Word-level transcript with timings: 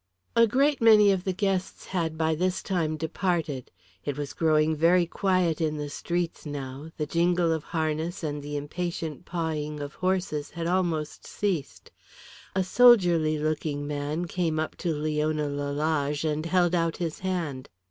A 0.35 0.47
great 0.47 0.81
many 0.81 1.11
of 1.11 1.25
the 1.25 1.31
guests 1.31 1.85
had 1.85 2.17
by 2.17 2.33
this 2.33 2.63
time 2.63 2.97
departed. 2.97 3.69
It 4.03 4.17
was 4.17 4.33
growing 4.33 4.75
very 4.75 5.05
quiet 5.05 5.61
in 5.61 5.77
the 5.77 5.91
streets 5.91 6.43
now, 6.43 6.89
the 6.97 7.05
jingle 7.05 7.51
of 7.51 7.65
harness 7.65 8.23
and 8.23 8.41
the 8.41 8.57
impatient 8.57 9.25
pawing 9.25 9.79
of 9.79 9.93
horses 9.93 10.49
had 10.49 10.65
almost 10.65 11.27
ceased. 11.27 11.91
A 12.55 12.63
soldierly 12.63 13.37
looking 13.37 13.85
man 13.85 14.25
came 14.25 14.59
up 14.59 14.75
to 14.77 14.91
Leona 14.91 15.47
Lalage, 15.47 16.25
and 16.25 16.47
held 16.47 16.73
out 16.73 16.97
his 16.97 17.19
hand. 17.19 17.69